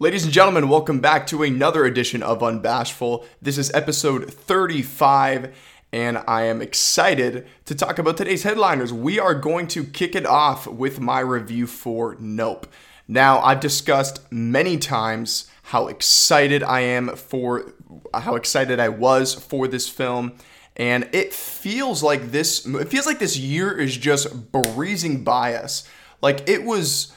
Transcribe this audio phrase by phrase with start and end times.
[0.00, 3.24] Ladies and gentlemen, welcome back to another edition of Unbashful.
[3.42, 5.52] This is episode 35,
[5.92, 8.92] and I am excited to talk about today's headliners.
[8.92, 12.68] We are going to kick it off with my review for Nope.
[13.08, 17.72] Now, I've discussed many times how excited I am for
[18.14, 20.34] how excited I was for this film
[20.76, 25.88] and it feels like this it feels like this year is just breezing by us.
[26.22, 27.12] Like it was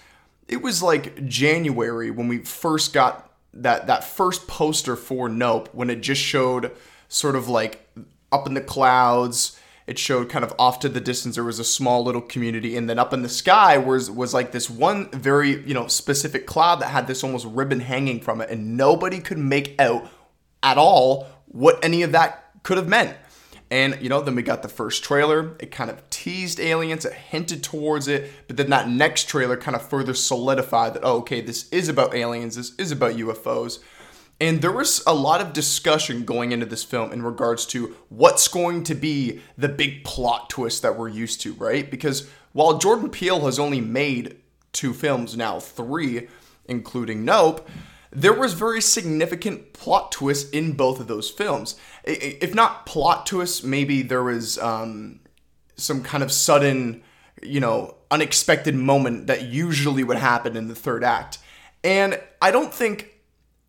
[0.51, 5.89] it was like January when we first got that that first poster for Nope when
[5.89, 6.71] it just showed
[7.07, 7.89] sort of like
[8.31, 9.57] up in the clouds.
[9.87, 12.89] It showed kind of off to the distance there was a small little community, and
[12.89, 16.81] then up in the sky was was like this one very you know specific cloud
[16.81, 20.07] that had this almost ribbon hanging from it, and nobody could make out
[20.61, 23.15] at all what any of that could have meant.
[23.71, 25.55] And, you know, then we got the first trailer.
[25.59, 29.77] It kind of teased aliens, it hinted towards it, but then that next trailer kind
[29.77, 33.79] of further solidified that, oh, okay, this is about aliens, this is about UFOs.
[34.41, 38.49] And there was a lot of discussion going into this film in regards to what's
[38.49, 41.89] going to be the big plot twist that we're used to, right?
[41.89, 44.35] Because while Jordan Peele has only made
[44.73, 46.27] two films now, three,
[46.65, 47.69] including Nope,
[48.11, 51.75] there was very significant plot twists in both of those films.
[52.03, 55.21] If not plot twists, maybe there was um,
[55.77, 57.03] some kind of sudden,
[57.41, 61.37] you know, unexpected moment that usually would happen in the third act.
[61.83, 63.11] And I don't think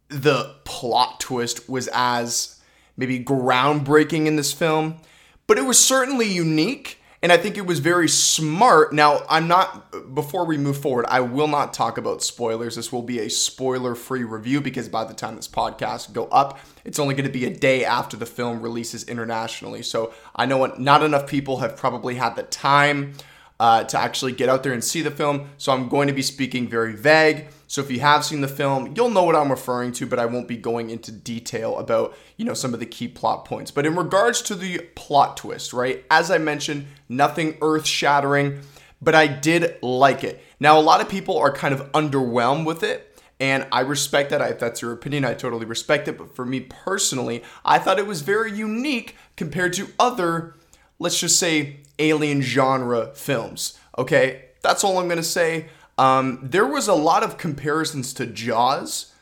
[0.09, 2.61] the plot twist was as
[2.97, 4.99] maybe groundbreaking in this film,
[5.47, 8.93] but it was certainly unique and I think it was very smart.
[8.93, 12.75] Now, I'm not, before we move forward, I will not talk about spoilers.
[12.75, 16.59] This will be a spoiler free review because by the time this podcast go up,
[16.85, 19.83] it's only going to be a day after the film releases internationally.
[19.83, 23.15] So I know not enough people have probably had the time
[23.61, 25.49] uh, to actually get out there and see the film.
[25.59, 27.47] So I'm going to be speaking very vague.
[27.73, 30.27] So if you have seen the film, you'll know what I'm referring to, but I
[30.27, 33.71] won't be going into detail about, you know, some of the key plot points.
[33.71, 36.05] But in regards to the plot twist, right?
[36.11, 38.61] As I mentioned, nothing earth-shattering,
[39.01, 40.45] but I did like it.
[40.61, 43.19] Now, a lot of people are kind of underwhelmed with it.
[43.41, 44.43] And I respect that.
[44.43, 46.19] If that's your opinion, I totally respect it.
[46.19, 50.57] But for me personally, I thought it was very unique compared to other,
[50.99, 53.79] let's just say, alien genre films.
[53.97, 55.71] Okay, that's all I'm gonna say.
[55.99, 59.13] Um, there was a lot of comparisons to Jaws,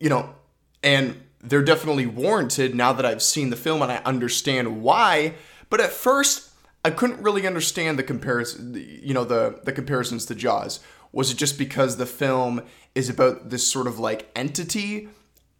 [0.00, 0.34] you know,
[0.82, 5.34] and they're definitely warranted now that I've seen the film and I understand why.
[5.68, 6.50] But at first,
[6.84, 10.80] I couldn't really understand the comparison, you know, the the comparisons to Jaws.
[11.12, 12.62] Was it just because the film
[12.94, 15.08] is about this sort of like entity?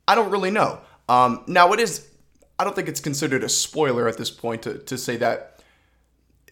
[0.09, 0.81] I don't really know.
[1.09, 2.09] Um, now it is.
[2.59, 5.63] I don't think it's considered a spoiler at this point to, to say that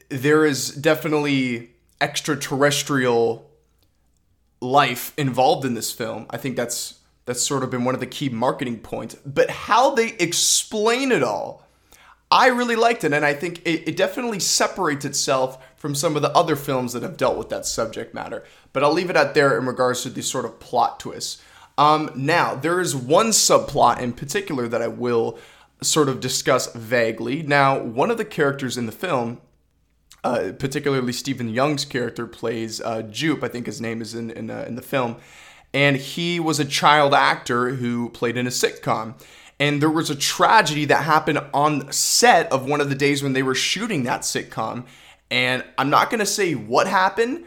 [0.09, 3.49] there is definitely extraterrestrial
[4.63, 6.27] life involved in this film.
[6.31, 9.15] I think that's that's sort of been one of the key marketing points.
[9.27, 11.67] But how they explain it all,
[12.31, 16.23] I really liked it, and I think it, it, definitely separates itself from some of
[16.23, 18.43] the other films that have dealt with that subject matter.
[18.73, 21.43] But I'll leave it out there in regards to these sort of plot twists.
[21.79, 25.39] Um, now, there is one subplot in particular that I will
[25.81, 27.43] sort of discuss vaguely.
[27.43, 29.41] Now, one of the characters in the film
[30.25, 33.43] uh, particularly Steven Yeun's character plays uh, Jupe.
[33.43, 35.17] I think his name is in in, uh, in the film,
[35.75, 39.15] and he was a child actor who played in a sitcom.
[39.61, 43.33] And there was a tragedy that happened on set of one of the days when
[43.33, 44.87] they were shooting that sitcom.
[45.31, 47.45] And I'm not gonna say what happened,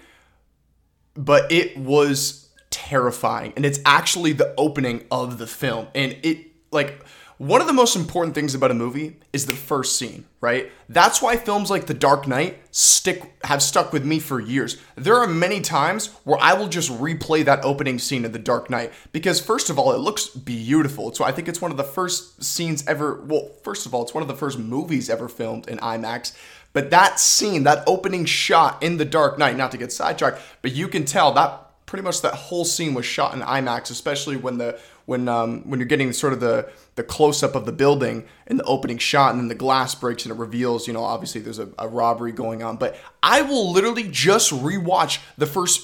[1.14, 3.54] but it was terrifying.
[3.56, 5.88] And it's actually the opening of the film.
[5.94, 7.04] And it like
[7.38, 10.72] one of the most important things about a movie is the first scene, right?
[10.88, 14.78] That's why films like The Dark Knight stick have stuck with me for years.
[14.96, 18.70] There are many times where I will just replay that opening scene of The Dark
[18.70, 21.14] Knight because first of all, it looks beautiful.
[21.14, 24.14] So I think it's one of the first scenes ever, well, first of all, it's
[24.14, 26.34] one of the first movies ever filmed in IMAX.
[26.72, 30.72] But that scene, that opening shot in The Dark Knight, not to get sidetracked, but
[30.72, 34.58] you can tell that pretty much that whole scene was shot in IMAX, especially when
[34.58, 38.26] the when um, when you're getting sort of the the close up of the building
[38.48, 41.42] and the opening shot, and then the glass breaks and it reveals, you know, obviously
[41.42, 42.78] there's a, a robbery going on.
[42.78, 45.82] But I will literally just rewatch the first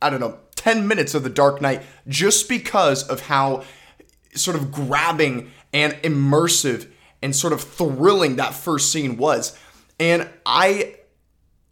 [0.00, 3.64] I don't know ten minutes of The Dark Knight just because of how
[4.34, 6.88] sort of grabbing and immersive
[7.22, 9.58] and sort of thrilling that first scene was.
[9.98, 10.96] And I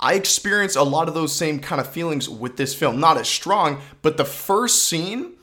[0.01, 3.01] I experience a lot of those same kind of feelings with this film.
[3.01, 5.35] Not as strong, but the first scene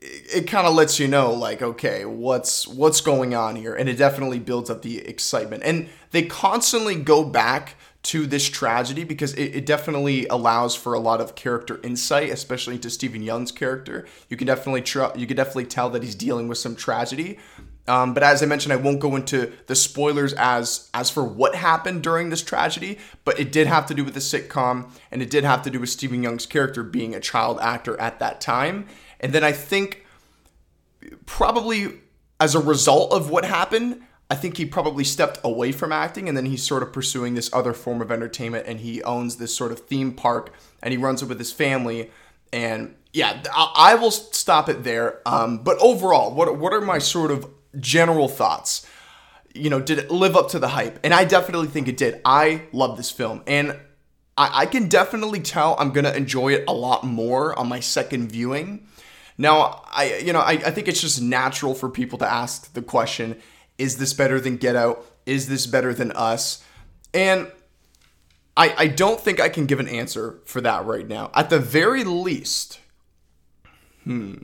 [0.00, 3.96] it, kind of lets you know like okay, what's what's going on here and it
[3.96, 5.62] definitely builds up the excitement.
[5.64, 10.98] And they constantly go back to this tragedy because it, it, definitely allows for a
[10.98, 14.06] lot of character insight, especially into Steven Yeun's character.
[14.30, 17.38] You can definitely tr- you can definitely tell that he's dealing with some tragedy.
[17.90, 21.56] Um, but as I mentioned, I won't go into the spoilers as as for what
[21.56, 22.98] happened during this tragedy.
[23.24, 25.80] But it did have to do with the sitcom, and it did have to do
[25.80, 28.86] with Steven Yeun's character being a child actor at that time.
[29.18, 30.06] And then I think
[31.26, 32.00] probably
[32.38, 36.36] as a result of what happened, I think he probably stepped away from acting and
[36.36, 39.72] then he's sort of pursuing this other form of entertainment and he owns this sort
[39.72, 42.10] of theme park and he runs it with his family.
[42.52, 45.20] And yeah, I, will stop it there.
[45.26, 47.46] Um, but overall, what, what are my sort of
[47.78, 48.86] general thoughts?
[49.54, 50.98] You know, did it live up to the hype?
[51.02, 52.20] And I definitely think it did.
[52.24, 53.42] I love this film.
[53.46, 53.78] And
[54.36, 57.80] I, I can definitely tell I'm going to enjoy it a lot more on my
[57.80, 58.86] second viewing.
[59.36, 62.82] Now, I you know, I, I think it's just natural for people to ask the
[62.82, 63.40] question,
[63.78, 65.04] is this better than Get Out?
[65.26, 66.62] Is this better than Us?
[67.14, 67.50] And
[68.56, 71.30] I, I don't think I can give an answer for that right now.
[71.34, 72.80] At the very least,
[74.04, 74.34] hmm.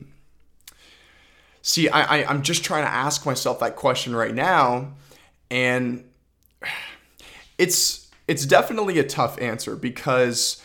[1.67, 4.93] See, I, I I'm just trying to ask myself that question right now,
[5.51, 6.05] and
[7.57, 10.63] it's it's definitely a tough answer because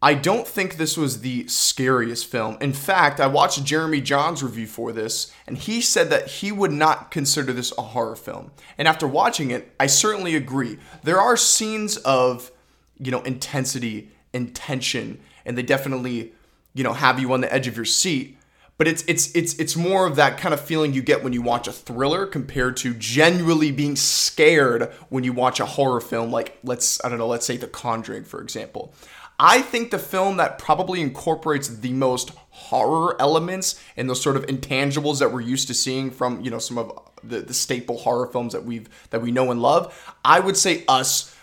[0.00, 2.56] I don't think this was the scariest film.
[2.62, 6.72] In fact, I watched Jeremy Jahns review for this, and he said that he would
[6.72, 8.52] not consider this a horror film.
[8.78, 10.78] And after watching it, I certainly agree.
[11.02, 12.50] There are scenes of,
[12.98, 16.32] you know, intensity and tension, and they definitely,
[16.72, 18.35] you know, have you on the edge of your seat.
[18.78, 21.40] But it's it's it's it's more of that kind of feeling you get when you
[21.40, 26.58] watch a thriller compared to genuinely being scared when you watch a horror film like
[26.62, 28.92] let's I don't know, let's say The Conjuring for example.
[29.38, 34.46] I think the film that probably incorporates the most horror elements and those sort of
[34.46, 38.26] intangibles that we're used to seeing from, you know, some of the, the staple horror
[38.28, 41.34] films that we've that we know and love, I would say Us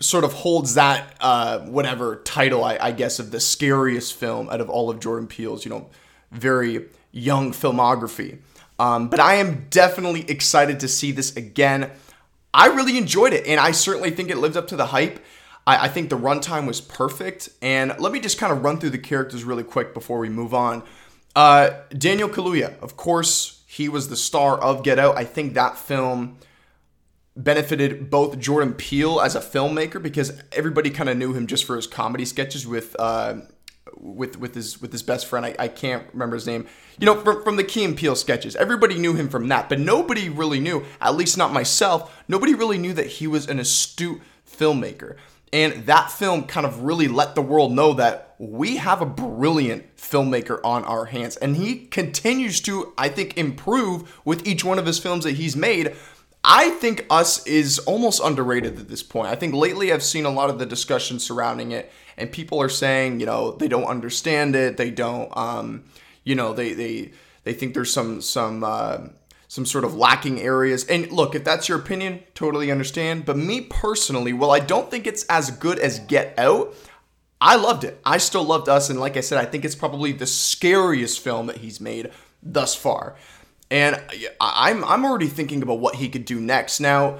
[0.00, 4.60] sort of holds that uh, whatever title I, I guess of the scariest film out
[4.60, 5.88] of all of Jordan Peele's, you know,
[6.34, 8.38] very young filmography.
[8.78, 11.90] Um, but I am definitely excited to see this again.
[12.52, 15.24] I really enjoyed it, and I certainly think it lived up to the hype.
[15.66, 17.48] I, I think the runtime was perfect.
[17.62, 20.54] And let me just kind of run through the characters really quick before we move
[20.54, 20.82] on.
[21.36, 25.16] Uh, Daniel Kaluuya, of course, he was the star of Get Out.
[25.16, 26.38] I think that film
[27.36, 31.74] benefited both Jordan Peele as a filmmaker because everybody kind of knew him just for
[31.74, 33.40] his comedy sketches with uh,
[33.96, 35.46] with with his with his best friend.
[35.46, 36.66] I, I can't remember his name.
[36.98, 39.80] You know, from, from the Key and Peele sketches, everybody knew him from that, but
[39.80, 44.20] nobody really knew, at least not myself, nobody really knew that he was an astute
[44.48, 45.16] filmmaker.
[45.52, 49.96] And that film kind of really let the world know that we have a brilliant
[49.96, 51.36] filmmaker on our hands.
[51.36, 55.54] And he continues to, I think, improve with each one of his films that he's
[55.54, 55.94] made.
[56.42, 59.28] I think Us is almost underrated at this point.
[59.28, 62.68] I think lately I've seen a lot of the discussion surrounding it, and people are
[62.68, 64.76] saying, you know, they don't understand it.
[64.76, 65.84] They don't, um,
[66.24, 67.12] you know, they they
[67.44, 68.64] they think there's some some.
[68.64, 68.98] Uh,
[69.46, 70.84] some sort of lacking areas.
[70.86, 73.24] And look, if that's your opinion, totally understand.
[73.24, 76.74] But me personally, well, I don't think it's as good as Get Out.
[77.40, 78.00] I loved it.
[78.04, 78.90] I still loved Us.
[78.90, 82.10] And like I said, I think it's probably the scariest film that he's made
[82.42, 83.14] thus far.
[83.70, 84.02] And
[84.40, 86.80] I'm, I'm already thinking about what he could do next.
[86.80, 87.18] Now,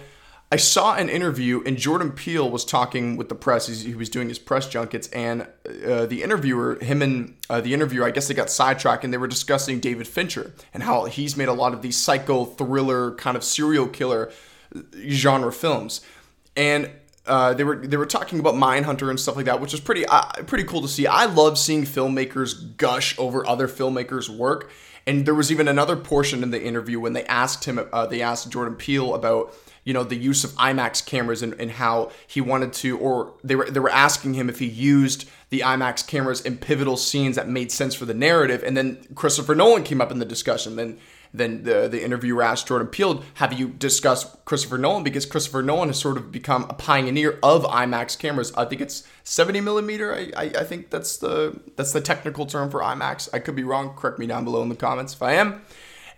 [0.52, 3.66] I saw an interview, and Jordan Peele was talking with the press.
[3.66, 5.42] He was doing his press junkets, and
[5.86, 9.18] uh, the interviewer, him and uh, the interviewer, I guess they got sidetracked, and they
[9.18, 13.36] were discussing David Fincher and how he's made a lot of these psycho thriller kind
[13.36, 14.30] of serial killer
[14.76, 16.02] uh, genre films,
[16.56, 16.90] and
[17.26, 20.06] uh, they were they were talking about Mindhunter and stuff like that, which is pretty
[20.06, 21.06] uh, pretty cool to see.
[21.06, 24.70] I love seeing filmmakers gush over other filmmakers' work,
[25.06, 28.22] and there was even another portion in the interview when they asked him, uh, they
[28.22, 32.40] asked Jordan Peele about you know the use of IMAX cameras and, and how he
[32.40, 36.40] wanted to, or they were they were asking him if he used the IMAX cameras
[36.40, 38.62] in pivotal scenes that made sense for the narrative.
[38.64, 40.76] And then Christopher Nolan came up in the discussion.
[40.76, 40.98] Then
[41.34, 45.88] then the the interviewer asked Jordan Peele, "Have you discussed Christopher Nolan?" Because Christopher Nolan
[45.88, 48.52] has sort of become a pioneer of IMAX cameras.
[48.56, 50.14] I think it's 70 millimeter.
[50.14, 53.28] I, I, I think that's the that's the technical term for IMAX.
[53.34, 53.94] I could be wrong.
[53.94, 55.62] Correct me down below in the comments if I am.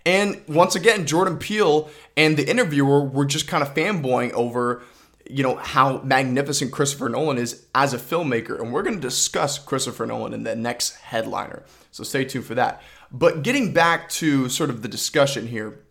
[0.07, 4.81] And once again, Jordan Peele and the interviewer were just kind of fanboying over,
[5.29, 8.57] you know, how magnificent Christopher Nolan is as a filmmaker.
[8.57, 11.63] And we're going to discuss Christopher Nolan in the next headliner.
[11.91, 12.81] So stay tuned for that.
[13.11, 15.83] But getting back to sort of the discussion here,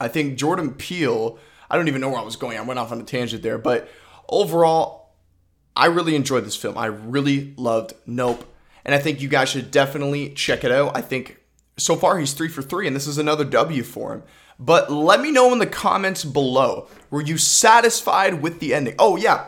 [0.00, 1.38] I think Jordan Peele,
[1.70, 2.56] I don't even know where I was going.
[2.56, 3.58] I went off on a tangent there.
[3.58, 3.90] But
[4.26, 5.12] overall,
[5.76, 6.78] I really enjoyed this film.
[6.78, 8.50] I really loved Nope.
[8.86, 10.96] And I think you guys should definitely check it out.
[10.96, 11.37] I think
[11.78, 14.22] so far he's three for three, and this is another W for him.
[14.58, 16.88] But let me know in the comments below.
[17.10, 18.96] Were you satisfied with the ending?
[18.98, 19.46] Oh, yeah.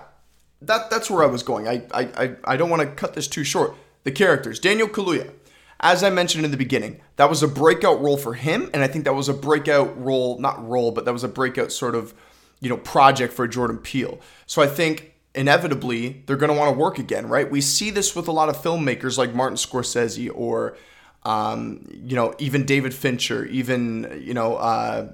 [0.63, 1.67] that that's where I was going.
[1.67, 3.75] I I I, don't want to cut this too short.
[4.05, 5.33] The characters, Daniel Kaluuya.
[5.81, 8.87] As I mentioned in the beginning, that was a breakout role for him, and I
[8.87, 12.13] think that was a breakout role, not role, but that was a breakout sort of,
[12.61, 14.21] you know, project for Jordan Peele.
[14.45, 17.51] So I think inevitably they're going to want to work again, right?
[17.51, 20.77] We see this with a lot of filmmakers like Martin Scorsese or,
[21.25, 24.57] um, you know, even David Fincher, even you know.
[24.57, 25.13] Uh,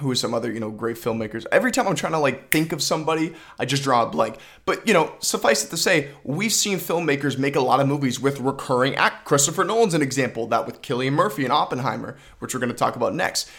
[0.00, 1.46] who are some other you know great filmmakers.
[1.50, 4.36] Every time i'm trying to like think of somebody i just draw a blank.
[4.64, 8.20] But you know suffice it to say we've seen filmmakers make a lot of movies
[8.20, 12.60] with recurring act christopher nolan's an example that with Cillian murphy and oppenheimer which we're
[12.60, 13.50] going to talk about next.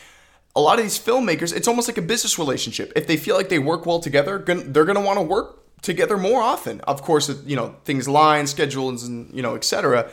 [0.55, 2.93] A lot of these filmmakers it's almost like a business relationship.
[2.95, 6.17] If they feel like they work well together they're going to want to work together
[6.17, 6.81] more often.
[6.81, 10.11] Of course you know things line schedules and you know etc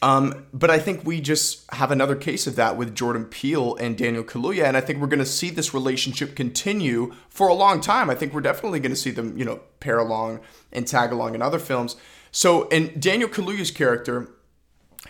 [0.00, 3.98] um, but I think we just have another case of that with Jordan Peele and
[3.98, 7.80] Daniel Kaluuya, and I think we're going to see this relationship continue for a long
[7.80, 8.08] time.
[8.08, 10.40] I think we're definitely going to see them, you know, pair along
[10.72, 11.96] and tag along in other films.
[12.30, 14.28] So, in Daniel Kaluuya's character,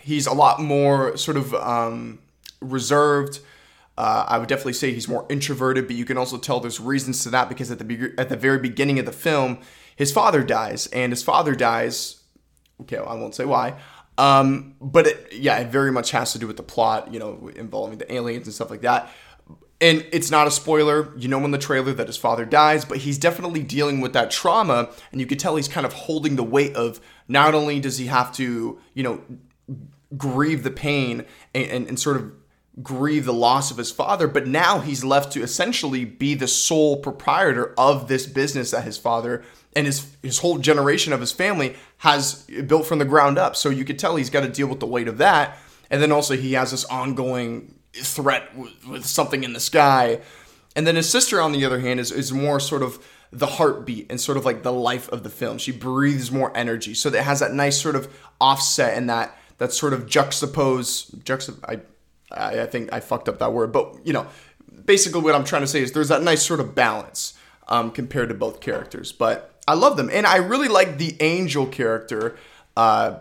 [0.00, 2.20] he's a lot more sort of um,
[2.60, 3.40] reserved.
[3.98, 7.24] Uh, I would definitely say he's more introverted, but you can also tell there's reasons
[7.24, 9.58] to that because at the be- at the very beginning of the film,
[9.96, 12.22] his father dies, and his father dies.
[12.82, 13.74] Okay, well, I won't say why.
[14.18, 17.50] Um, but it, yeah, it very much has to do with the plot, you know,
[17.54, 19.10] involving the aliens and stuff like that.
[19.80, 21.16] And it's not a spoiler.
[21.16, 24.32] You know in the trailer that his father dies, but he's definitely dealing with that
[24.32, 24.90] trauma.
[25.12, 28.06] And you could tell he's kind of holding the weight of not only does he
[28.06, 29.22] have to, you know,
[30.16, 32.32] grieve the pain and, and, and sort of
[32.82, 36.96] grieve the loss of his father, but now he's left to essentially be the sole
[36.98, 39.42] proprietor of this business that his father
[39.74, 43.56] and his his whole generation of his family has built from the ground up.
[43.56, 45.58] So you could tell he's got to deal with the weight of that,
[45.90, 50.20] and then also he has this ongoing threat with, with something in the sky.
[50.76, 54.06] And then his sister, on the other hand, is is more sort of the heartbeat
[54.10, 55.58] and sort of like the life of the film.
[55.58, 59.72] She breathes more energy, so that has that nice sort of offset and that that
[59.72, 61.82] sort of juxtapose juxtap.
[62.30, 64.26] I think I fucked up that word, but you know,
[64.84, 67.34] basically what I'm trying to say is there's that nice sort of balance
[67.68, 69.12] um, compared to both characters.
[69.12, 72.36] But I love them, and I really like the Angel character.
[72.76, 73.20] Uh,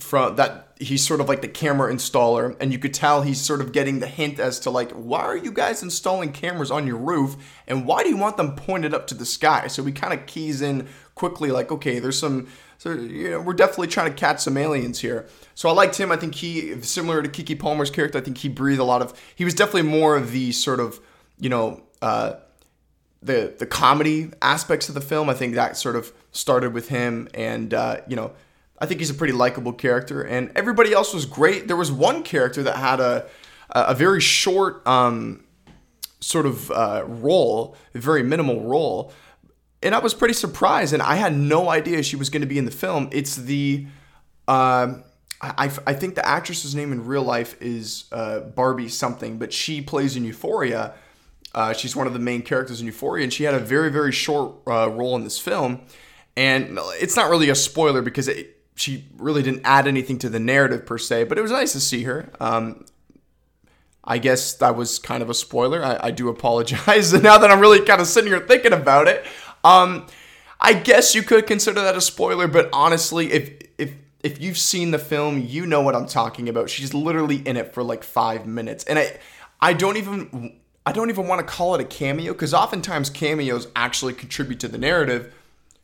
[0.00, 3.60] from that he's sort of like the camera installer and you could tell he's sort
[3.60, 6.96] of getting the hint as to like why are you guys installing cameras on your
[6.96, 7.36] roof
[7.66, 10.24] and why do you want them pointed up to the sky so he kind of
[10.26, 10.86] keys in
[11.16, 12.46] quickly like okay there's some
[12.78, 16.10] so you know we're definitely trying to catch some aliens here so i liked him
[16.10, 19.20] i think he similar to Keke palmer's character i think he breathed a lot of
[19.34, 21.00] he was definitely more of the sort of
[21.38, 22.34] you know uh
[23.22, 25.28] the the comedy aspects of the film.
[25.28, 28.32] I think that sort of started with him, and uh, you know,
[28.78, 30.22] I think he's a pretty likable character.
[30.22, 31.66] And everybody else was great.
[31.66, 33.26] There was one character that had a
[33.70, 35.44] a very short um,
[36.20, 39.12] sort of uh, role, a very minimal role,
[39.82, 40.92] and I was pretty surprised.
[40.92, 43.08] And I had no idea she was going to be in the film.
[43.12, 43.86] It's the
[44.46, 44.94] uh,
[45.40, 49.80] I, I think the actress's name in real life is uh, Barbie something, but she
[49.80, 50.94] plays in Euphoria
[51.54, 54.12] uh, she's one of the main characters in Euphoria, and she had a very, very
[54.12, 55.80] short uh, role in this film.
[56.36, 60.38] And it's not really a spoiler because it, she really didn't add anything to the
[60.38, 62.30] narrative per se, but it was nice to see her.
[62.38, 62.84] Um,
[64.04, 65.82] I guess that was kind of a spoiler.
[65.84, 67.12] I, I do apologize.
[67.12, 69.26] And now that I'm really kind of sitting here thinking about it,
[69.64, 70.06] um,
[70.60, 72.48] I guess you could consider that a spoiler.
[72.48, 76.70] But honestly, if if if you've seen the film, you know what I'm talking about.
[76.70, 79.18] She's literally in it for like five minutes, and I
[79.60, 83.68] I don't even I don't even want to call it a cameo because oftentimes cameos
[83.76, 85.34] actually contribute to the narrative.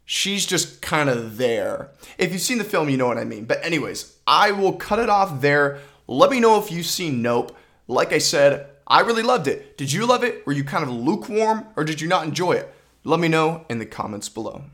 [0.06, 1.90] She's just kind of there.
[2.18, 3.44] If you've seen the film, you know what I mean.
[3.44, 5.80] But, anyways, I will cut it off there.
[6.06, 7.56] Let me know if you've seen Nope.
[7.86, 9.76] Like I said, I really loved it.
[9.76, 10.46] Did you love it?
[10.46, 12.73] Were you kind of lukewarm or did you not enjoy it?
[13.06, 14.64] Let me know in the comments below.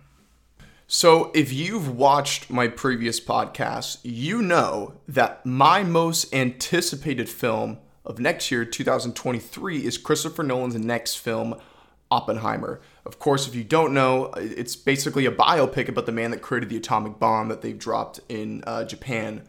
[0.87, 8.21] So, if you've watched my previous podcast, you know that my most anticipated film of
[8.21, 11.57] next year, 2023, is Christopher Nolan's next film,
[12.09, 12.81] Oppenheimer.
[13.05, 16.69] Of course, if you don't know, it's basically a biopic about the man that created
[16.69, 19.43] the atomic bomb that they've dropped in uh, Japan,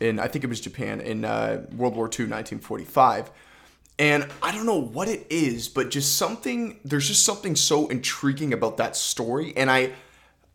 [0.00, 3.30] in I think it was Japan in uh, World War II, 1945.
[3.98, 8.52] And I don't know what it is, but just something, there's just something so intriguing
[8.52, 9.52] about that story.
[9.56, 9.92] And I,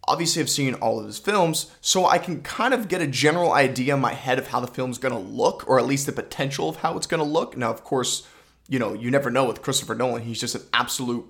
[0.09, 3.53] obviously I've seen all of his films, so I can kind of get a general
[3.53, 6.67] idea in my head of how the film's to look, or at least the potential
[6.67, 7.55] of how it's to look.
[7.55, 8.27] Now, of course,
[8.67, 10.23] you know, you never know with Christopher Nolan.
[10.23, 11.25] He's just an absolute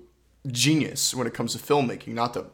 [0.48, 2.46] genius when it comes to filmmaking, not the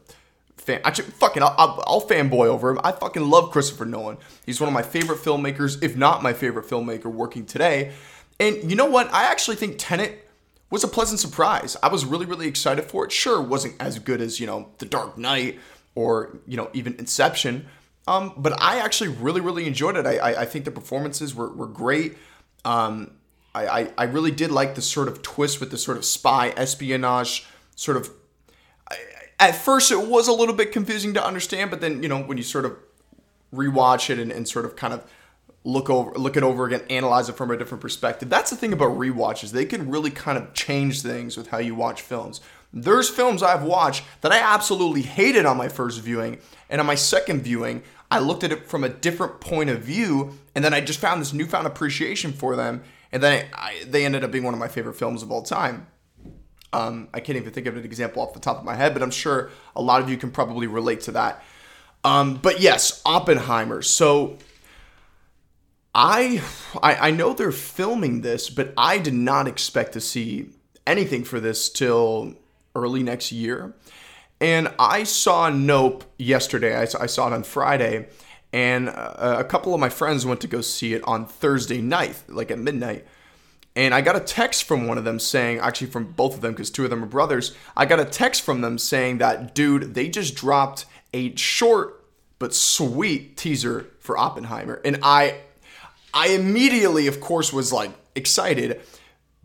[0.57, 0.81] fan.
[0.85, 2.81] Actually, fucking, I'll, I'll, I'll, fanboy over him.
[2.85, 4.19] I fucking love Christopher Nolan.
[4.45, 7.93] He's one of my favorite filmmakers, if not my favorite filmmaker working today.
[8.39, 9.13] And you know what?
[9.13, 10.29] I actually think Tenet
[10.71, 11.77] was a pleasant surprise.
[11.83, 13.13] I was really, really excited for it.
[13.13, 15.59] Sure, wasn't as good as, you know, The Dark Knight
[15.97, 17.67] or you know even Inception.
[18.07, 20.07] Um, but I actually really really enjoyed it.
[20.07, 22.17] I I, I think the performances were were great.
[22.65, 23.13] Um,
[23.53, 26.51] I, I I really did like the sort of twist with the sort of spy
[26.57, 28.11] espionage sort of.
[29.39, 32.37] At first, it was a little bit confusing to understand, but then you know when
[32.37, 32.77] you sort of
[33.53, 35.05] rewatch it and, and sort of kind of
[35.67, 38.31] look over look it over again analyze it from a different perspective.
[38.31, 39.51] That's the thing about rewatches.
[39.51, 42.41] They can really kind of change things with how you watch films.
[42.73, 46.97] There's films i've watched that i absolutely hated on my first viewing and on my
[46.97, 50.81] second viewing i looked at it from a different point of view and then i
[50.81, 52.83] just found this newfound appreciation for them
[53.13, 55.43] and then I, I, they ended up being one of my favorite films of all
[55.43, 55.87] time.
[56.73, 59.03] Um, i can't even think of an example off the top of my head but
[59.03, 61.43] i'm sure a lot of you can probably relate to that.
[62.05, 63.81] Um, but yes oppenheimer.
[63.81, 64.39] So
[65.97, 66.43] I,
[66.83, 70.51] I I know they're filming this, but I did not expect to see
[70.87, 72.35] anything for this till
[72.75, 73.75] early next year.
[74.39, 76.77] And I saw Nope yesterday.
[76.77, 78.09] I saw, I saw it on Friday,
[78.53, 82.23] and a, a couple of my friends went to go see it on Thursday night,
[82.29, 83.07] like at midnight.
[83.75, 86.53] And I got a text from one of them saying, actually from both of them,
[86.53, 87.55] because two of them are brothers.
[87.75, 90.85] I got a text from them saying that, dude, they just dropped
[91.15, 92.05] a short
[92.39, 94.81] but sweet teaser for Oppenheimer.
[94.85, 95.41] And I
[96.17, 98.81] I immediately, of course, was like excited,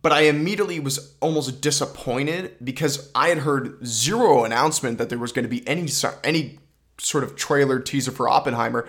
[0.02, 5.34] but I immediately was almost disappointed because I had heard zero announcement that there was
[5.34, 5.90] going to be any
[6.24, 6.60] any
[6.98, 8.88] sort of trailer teaser for Oppenheimer.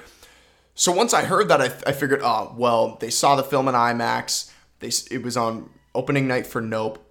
[0.76, 3.74] So once I heard that, I, I figured, oh well, they saw the film in
[3.74, 4.52] IMAX.
[4.78, 7.04] They it was on opening night for Nope.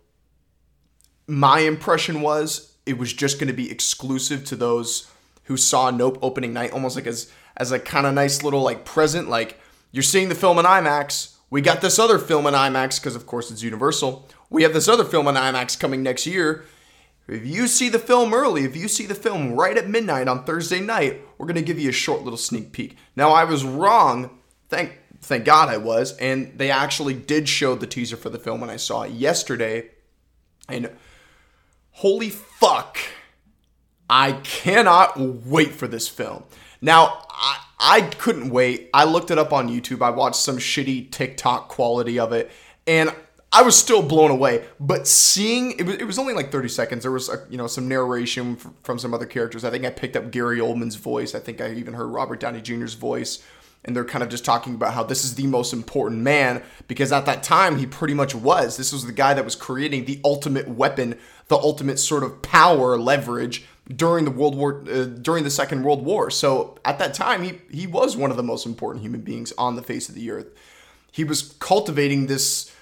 [1.27, 5.11] My impression was it was just going to be exclusive to those
[5.43, 8.85] who saw Nope opening night, almost like as as a kind of nice little like
[8.85, 9.60] present, like
[9.91, 11.35] you're seeing the film in IMAX.
[11.49, 14.27] We got this other film in IMAX because, of course, it's Universal.
[14.49, 16.65] We have this other film in IMAX coming next year.
[17.27, 20.43] If you see the film early, if you see the film right at midnight on
[20.43, 22.97] Thursday night, we're going to give you a short little sneak peek.
[23.15, 24.39] Now, I was wrong.
[24.69, 26.17] Thank thank God I was.
[26.17, 29.91] And they actually did show the teaser for the film when I saw it yesterday.
[30.67, 30.89] And
[31.91, 32.97] holy fuck,
[34.09, 36.43] I cannot wait for this film.
[36.81, 38.89] Now, I, I couldn't wait.
[38.93, 40.01] I looked it up on YouTube.
[40.01, 42.51] I watched some shitty TikTok quality of it,
[42.87, 43.13] and
[43.53, 44.65] I was still blown away.
[44.79, 47.03] But seeing it was, it was only like 30 seconds.
[47.03, 49.63] There was a, you know some narration from some other characters.
[49.63, 51.35] I think I picked up Gary Oldman's voice.
[51.35, 53.43] I think I even heard Robert Downey Jr.'s voice.
[53.83, 57.11] And they're kind of just talking about how this is the most important man because
[57.11, 58.77] at that time he pretty much was.
[58.77, 61.17] This was the guy that was creating the ultimate weapon,
[61.47, 66.03] the ultimate sort of power leverage during the World War uh, during the Second World
[66.03, 66.29] War.
[66.29, 69.75] So at that time, he he was one of the most important human beings on
[69.75, 70.47] the face of the earth.
[71.11, 72.73] He was cultivating this,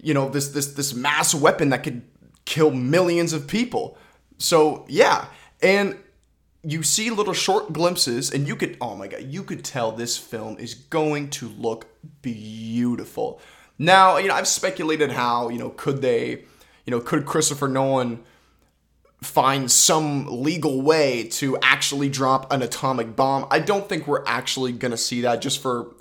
[0.00, 2.02] you know, this this this mass weapon that could
[2.44, 3.98] kill millions of people.
[4.38, 5.26] So yeah,
[5.62, 5.98] and
[6.62, 10.16] you see little short glimpses, and you could oh my god, you could tell this
[10.16, 11.86] film is going to look
[12.22, 13.40] beautiful.
[13.76, 16.44] Now, you know, I've speculated how you know could they,
[16.86, 18.22] you know, could Christopher Nolan
[19.24, 23.46] find some legal way to actually drop an atomic bomb.
[23.50, 25.94] I don't think we're actually going to see that just for,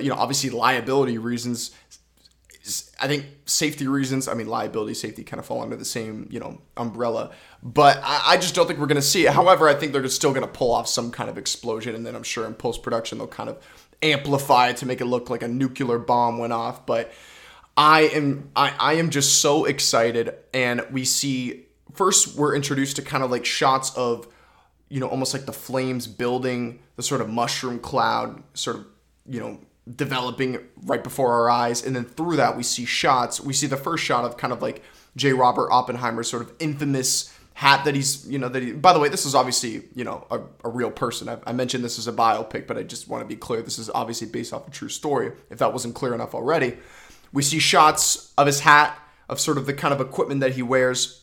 [0.00, 1.72] you know, obviously liability reasons.
[3.00, 6.38] I think safety reasons, I mean, liability, safety kind of fall under the same, you
[6.38, 7.30] know, umbrella.
[7.62, 9.32] But I, I just don't think we're going to see it.
[9.32, 11.94] However, I think they're just still going to pull off some kind of explosion.
[11.94, 13.58] And then I'm sure in post production, they'll kind of
[14.02, 16.84] amplify it to make it look like a nuclear bomb went off.
[16.84, 17.10] But
[17.76, 20.34] I am, I, I am just so excited.
[20.52, 24.28] And we see first we're introduced to kind of like shots of
[24.88, 28.86] you know almost like the flames building the sort of mushroom cloud sort of
[29.26, 29.58] you know
[29.96, 31.84] developing right before our eyes.
[31.84, 33.40] And then through that we see shots.
[33.40, 34.82] We see the first shot of kind of like
[35.16, 35.32] j.
[35.32, 39.08] Robert oppenheimer's sort of infamous hat that he's you know that he by the way
[39.08, 41.28] this is obviously you know a, a real person.
[41.28, 43.80] I, I, mentioned this is a biopic but i just want to be clear this
[43.80, 45.32] is obviously based off a true story.
[45.50, 46.76] If that wasn't clear enough already
[47.32, 48.98] we see shots of his hat
[49.28, 51.17] of sort of the kind of equipment that he wears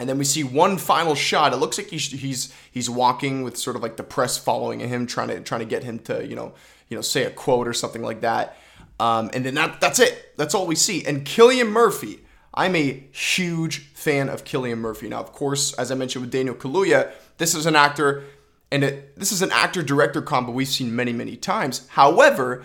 [0.00, 1.52] and then we see one final shot.
[1.52, 5.06] It looks like he's he's he's walking with sort of like the press following him,
[5.06, 6.54] trying to trying to get him to you know
[6.88, 8.56] you know say a quote or something like that.
[8.98, 10.36] Um, and then that that's it.
[10.38, 11.04] That's all we see.
[11.04, 12.20] And Cillian Murphy,
[12.54, 15.06] I'm a huge fan of Cillian Murphy.
[15.06, 18.24] Now, of course, as I mentioned with Daniel Kaluuya, this is an actor,
[18.72, 21.86] and it, this is an actor director combo we've seen many many times.
[21.88, 22.64] However,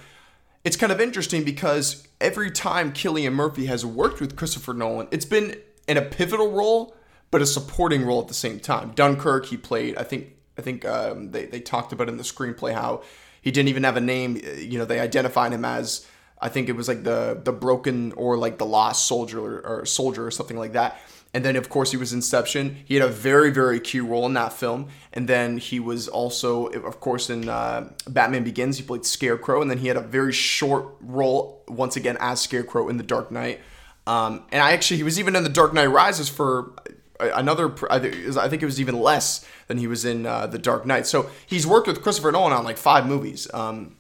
[0.63, 5.26] it's kind of interesting because every time Cillian Murphy has worked with Christopher Nolan, it's
[5.26, 6.94] been in a pivotal role
[7.36, 8.91] but a supporting role at the same time.
[8.95, 9.98] Dunkirk, he played.
[9.98, 13.04] I think I think um, they they talked about in the screenplay how
[13.41, 14.38] he didn't even have a name.
[14.58, 16.08] You know, they identified him as
[16.39, 19.86] I think it was like the the broken or like the lost soldier or, or
[19.86, 20.98] soldier or something like that.
[21.34, 22.78] And then, of course, he was Inception.
[22.86, 24.88] He had a very, very key role in that film.
[25.12, 28.78] And then he was also, of course, in uh, Batman Begins.
[28.78, 29.62] He played Scarecrow.
[29.62, 33.30] And then he had a very short role, once again, as Scarecrow in The Dark
[33.32, 33.60] Knight.
[34.08, 36.71] Um, and I actually, he was even in The Dark Knight Rises for
[37.19, 41.08] another, I think it was even less than he was in uh, The Dark Knight.
[41.08, 43.47] So he's worked with Christopher Nolan on like five movies.
[43.54, 43.95] Um,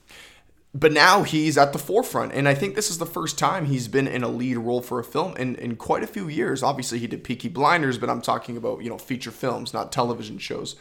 [0.75, 3.87] but now he's at the forefront and i think this is the first time he's
[3.87, 6.99] been in a lead role for a film in, in quite a few years obviously
[6.99, 10.75] he did peaky blinders but i'm talking about you know feature films not television shows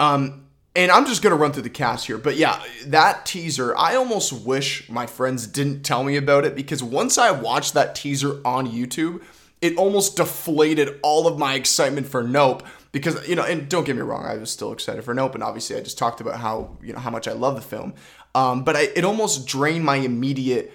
[0.00, 3.94] um, and i'm just to run through the cast here but yeah that teaser i
[3.94, 8.40] almost wish my friends didn't tell me about it because once i watched that teaser
[8.44, 9.22] on youtube
[9.60, 13.94] it almost deflated all of my excitement for nope because you know and don't get
[13.94, 16.76] me wrong i was still excited for nope and obviously i just talked about how
[16.82, 17.94] you know how much i love the film
[18.34, 20.72] um, but I, it almost drained my immediate,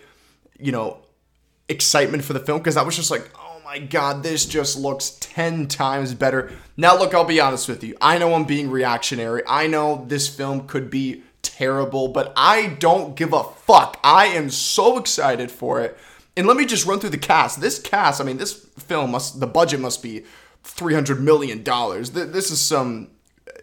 [0.60, 1.00] you know,
[1.70, 5.18] excitement for the film because I was just like, oh my god, this just looks
[5.22, 6.52] 10 times better.
[6.78, 7.96] Now, look, I'll be honest with you.
[8.02, 9.42] I know I'm being reactionary.
[9.48, 14.00] I know this film could be terrible, but I don't give a fuck.
[14.04, 15.98] I am so excited for it.
[16.38, 17.62] And let me just run through the cast.
[17.62, 20.26] This cast, I mean, this film must, the budget must be
[20.64, 21.64] $300 million.
[21.64, 23.10] This is some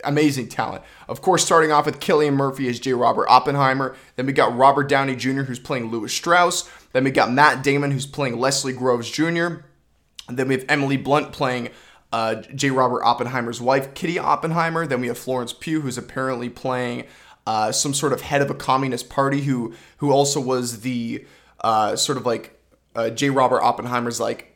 [0.04, 0.82] amazing talent.
[1.08, 2.92] Of course, starting off with Cillian Murphy as J.
[2.94, 3.94] Robert Oppenheimer.
[4.16, 6.68] Then we got Robert Downey Jr., who's playing Lewis Strauss.
[6.92, 9.64] Then we got Matt Damon, who's playing Leslie Groves Jr.
[10.28, 11.70] And then we have Emily Blunt playing
[12.12, 12.70] uh, J.
[12.70, 14.86] Robert Oppenheimer's wife, Kitty Oppenheimer.
[14.86, 17.04] Then we have Florence Pugh, who's apparently playing
[17.46, 21.24] uh, some sort of head of a communist party, who who also was the
[21.62, 22.58] uh, sort of like
[22.94, 23.30] uh, J.
[23.30, 24.48] Robert Oppenheimer's like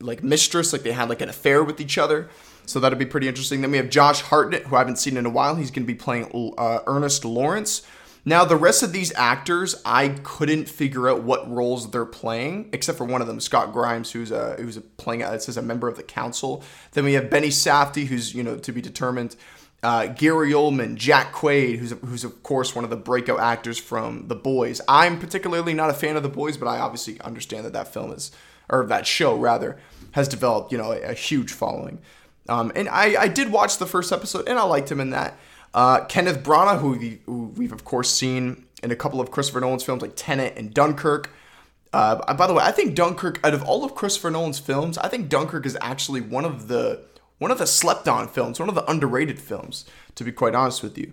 [0.00, 2.28] like mistress, like they had like an affair with each other.
[2.66, 3.60] So that'll be pretty interesting.
[3.60, 5.56] Then we have Josh Hartnett, who I haven't seen in a while.
[5.56, 7.82] He's going to be playing uh, Ernest Lawrence.
[8.24, 12.96] Now, the rest of these actors, I couldn't figure out what roles they're playing, except
[12.96, 15.88] for one of them, Scott Grimes, who's a, who's a playing it says a member
[15.88, 16.62] of the council.
[16.92, 19.34] Then we have Benny Safdie, who's you know to be determined.
[19.82, 24.28] Uh, Gary Oldman, Jack Quaid, who's who's of course one of the breakout actors from
[24.28, 24.80] The Boys.
[24.86, 28.12] I'm particularly not a fan of The Boys, but I obviously understand that that film
[28.12, 28.30] is,
[28.68, 29.78] or that show rather,
[30.12, 31.98] has developed you know a, a huge following.
[32.48, 35.36] Um, and I, I did watch the first episode and I liked him in that.
[35.74, 39.60] Uh, Kenneth Branagh, who, we, who we've of course seen in a couple of Christopher
[39.60, 41.30] Nolan's films like Tenet and Dunkirk.
[41.92, 45.08] Uh, by the way, I think Dunkirk, out of all of Christopher Nolan's films, I
[45.08, 47.04] think Dunkirk is actually one of the
[47.38, 50.82] one of the slept on films, one of the underrated films, to be quite honest
[50.82, 51.12] with you.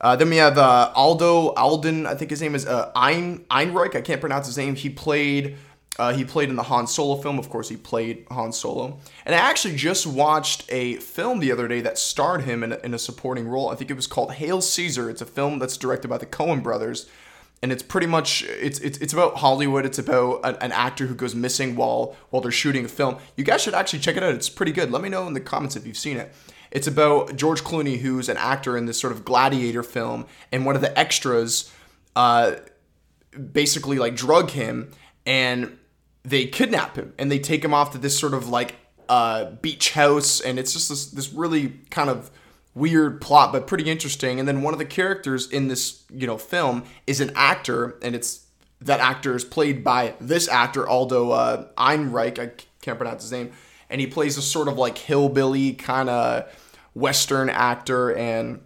[0.00, 3.96] Uh, then we have uh, Aldo Alden, I think his name is uh, Ein Einreich.
[3.96, 4.76] I can't pronounce his name.
[4.76, 5.56] He played
[5.98, 7.38] uh, he played in the Han Solo film.
[7.38, 8.98] Of course, he played Han Solo.
[9.26, 12.76] And I actually just watched a film the other day that starred him in a,
[12.78, 13.70] in a supporting role.
[13.70, 15.10] I think it was called Hail Caesar.
[15.10, 17.08] It's a film that's directed by the Coen brothers.
[17.62, 19.84] And it's pretty much it's it's, it's about Hollywood.
[19.84, 23.18] It's about an, an actor who goes missing while while they're shooting a film.
[23.36, 24.34] You guys should actually check it out.
[24.34, 24.90] It's pretty good.
[24.90, 26.32] Let me know in the comments if you've seen it.
[26.70, 30.76] It's about George Clooney, who's an actor in this sort of gladiator film, and one
[30.76, 31.72] of the extras,
[32.14, 32.56] uh,
[33.52, 34.92] basically like drug him,
[35.24, 35.78] and
[36.24, 38.76] they kidnap him and they take him off to this sort of like
[39.08, 42.30] uh, beach house, and it's just this this really kind of
[42.78, 44.38] weird plot, but pretty interesting.
[44.38, 48.14] And then one of the characters in this you know film is an actor, and
[48.14, 48.46] it's
[48.80, 52.38] that actor is played by this actor Aldo uh, Einreich.
[52.38, 53.52] I can't pronounce his name,
[53.90, 56.44] and he plays a sort of like hillbilly kind of
[56.94, 58.60] western actor, and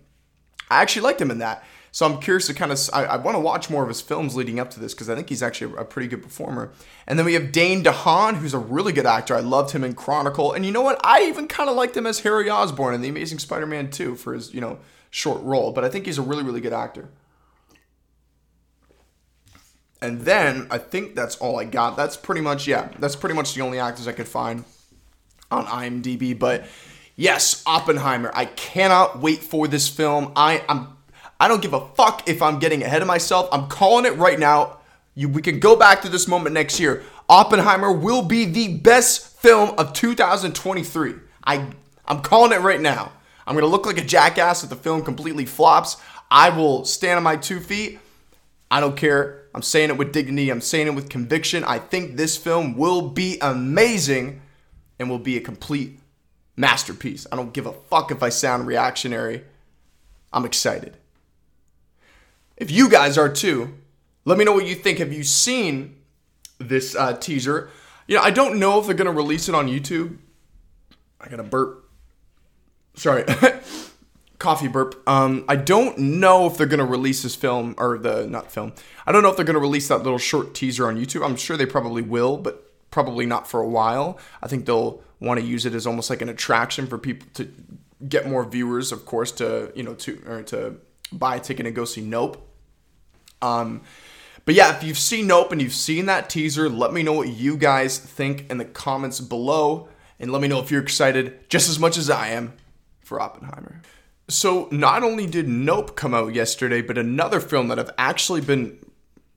[0.70, 1.64] I actually liked him in that.
[1.94, 4.34] So I'm curious to kind of I, I want to watch more of his films
[4.34, 6.72] leading up to this because I think he's actually a, pretty good performer.
[7.06, 9.36] And then we have Dane DeHaan, who's a really good actor.
[9.36, 10.98] I loved him in Chronicle, and you know what?
[11.04, 14.32] I even kind of liked him as Harry Osborn in The Amazing Spider-Man 2 for
[14.32, 14.78] his you know
[15.10, 15.70] short role.
[15.70, 17.10] But I think he's a really really good actor.
[20.00, 21.94] And then I think that's all I got.
[21.96, 22.88] That's pretty much yeah.
[22.98, 24.64] That's pretty much the only actors I could find
[25.50, 26.36] on IMDb.
[26.38, 26.64] But
[27.16, 28.30] yes, Oppenheimer.
[28.34, 30.32] I cannot wait for this film.
[30.34, 30.96] I am
[31.42, 33.48] I don't give a fuck if I'm getting ahead of myself.
[33.50, 34.78] I'm calling it right now.
[35.16, 37.02] You, we can go back to this moment next year.
[37.28, 41.14] Oppenheimer will be the best film of 2023.
[41.42, 41.66] I
[42.06, 43.10] I'm calling it right now.
[43.44, 45.96] I'm gonna look like a jackass if the film completely flops.
[46.30, 47.98] I will stand on my two feet.
[48.70, 49.48] I don't care.
[49.52, 50.48] I'm saying it with dignity.
[50.48, 51.64] I'm saying it with conviction.
[51.64, 54.42] I think this film will be amazing
[55.00, 55.98] and will be a complete
[56.56, 57.26] masterpiece.
[57.32, 59.42] I don't give a fuck if I sound reactionary.
[60.32, 60.98] I'm excited.
[62.62, 63.74] If you guys are too,
[64.24, 64.98] let me know what you think.
[64.98, 65.96] Have you seen
[66.58, 67.70] this uh, teaser?
[68.06, 70.18] You know, I don't know if they're gonna release it on YouTube.
[71.20, 71.90] I gotta burp.
[72.94, 73.24] Sorry.
[74.38, 75.02] coffee burp.
[75.08, 78.74] Um, I don't know if they're gonna release this film or the not film.
[79.08, 81.24] I don't know if they're gonna release that little short teaser on YouTube.
[81.24, 84.20] I'm sure they probably will, but probably not for a while.
[84.40, 87.52] I think they'll want to use it as almost like an attraction for people to
[88.08, 90.76] get more viewers, of course, to you know to or to
[91.10, 92.50] buy a ticket and go see Nope.
[93.42, 93.82] Um,
[94.44, 97.28] but yeah, if you've seen Nope and you've seen that teaser, let me know what
[97.28, 101.68] you guys think in the comments below, and let me know if you're excited just
[101.68, 102.54] as much as I am
[103.00, 103.82] for Oppenheimer.
[104.28, 108.78] So, not only did Nope come out yesterday, but another film that I've actually been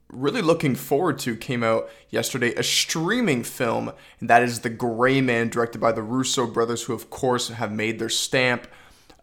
[0.09, 5.21] really looking forward to came out yesterday a streaming film, and that is The Gray
[5.21, 8.67] Man, directed by the Russo brothers, who, of course, have made their stamp.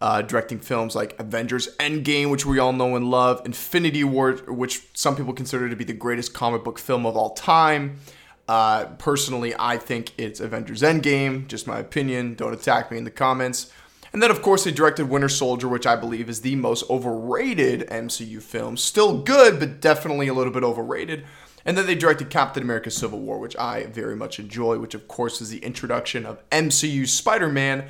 [0.03, 4.88] Uh, directing films like Avengers Endgame, which we all know and love, Infinity War, which
[4.95, 8.01] some people consider to be the greatest comic book film of all time.
[8.49, 12.35] Uh, personally, I think it's Avengers Endgame, just my opinion.
[12.35, 13.73] Don't attack me in the comments.
[14.12, 17.88] And then, of course, they directed Winter Soldier, which I believe is the most overrated
[17.88, 18.77] MCU film.
[18.77, 21.25] Still good, but definitely a little bit overrated.
[21.65, 25.07] And then they directed Captain America Civil War, which I very much enjoy, which, of
[25.07, 27.88] course, is the introduction of MCU Spider Man.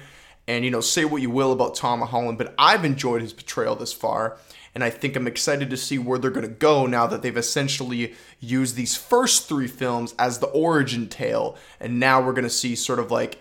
[0.48, 3.76] And, you know, say what you will about Tom Holland, but I've enjoyed his portrayal
[3.76, 4.38] this far.
[4.74, 7.37] And I think I'm excited to see where they're going to go now that they've
[7.37, 11.57] essentially used these first three films as the origin tale.
[11.78, 13.38] And now we're going to see sort of like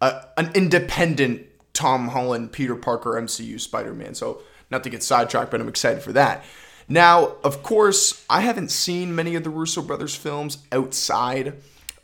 [0.00, 4.14] a, an independent Tom Holland, Peter Parker, MCU Spider Man.
[4.14, 6.44] So, not to get sidetracked, but I'm excited for that.
[6.88, 11.54] Now, of course, I haven't seen many of the Russo brothers films outside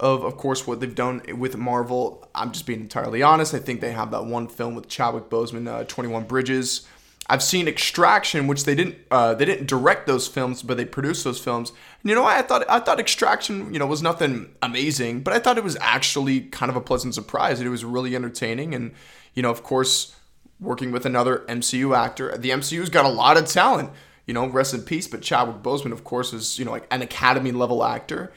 [0.00, 2.28] of, of course, what they've done with Marvel.
[2.34, 3.54] I'm just being entirely honest.
[3.54, 6.88] I think they have that one film with Chadwick Boseman, uh, 21 Bridges.
[7.28, 11.22] I've seen Extraction, which they didn't uh, they didn't direct those films, but they produced
[11.22, 11.70] those films.
[12.02, 15.38] And you know, I thought I thought Extraction, you know, was nothing amazing, but I
[15.38, 17.60] thought it was actually kind of a pleasant surprise.
[17.60, 18.92] It was really entertaining, and
[19.34, 20.16] you know, of course,
[20.58, 22.36] working with another MCU actor.
[22.36, 23.90] The MCU's got a lot of talent.
[24.26, 25.06] You know, rest in peace.
[25.06, 28.32] But Chadwick Boseman, of course, is you know like an Academy level actor.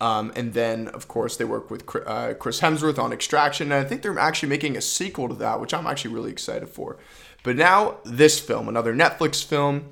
[0.00, 3.86] Um, and then, of course, they work with uh, Chris Hemsworth on Extraction, and I
[3.86, 6.96] think they're actually making a sequel to that, which I'm actually really excited for.
[7.42, 9.90] But now, this film, another Netflix film.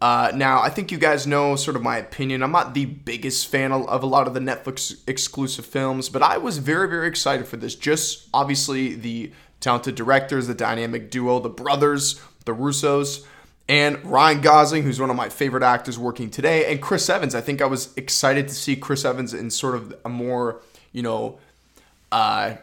[0.00, 2.42] Uh, now, I think you guys know sort of my opinion.
[2.44, 6.38] I'm not the biggest fan of a lot of the Netflix exclusive films, but I
[6.38, 7.74] was very, very excited for this.
[7.74, 13.24] Just obviously the talented directors, the dynamic duo, the brothers, the Russos,
[13.68, 17.34] and Ryan Gosling, who's one of my favorite actors working today, and Chris Evans.
[17.34, 20.60] I think I was excited to see Chris Evans in sort of a more,
[20.92, 21.38] you know,
[22.10, 22.54] uh,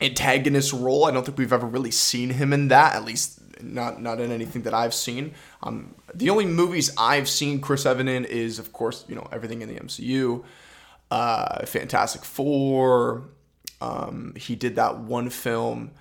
[0.00, 1.06] antagonist role.
[1.06, 4.32] I don't think we've ever really seen him in that, at least not not in
[4.32, 5.34] anything that I've seen.
[5.62, 9.62] Um, the only movies I've seen Chris Evans in is, of course, you know, everything
[9.62, 10.44] in the MCU,
[11.10, 13.24] uh, Fantastic Four,
[13.80, 15.92] um, he did that one film.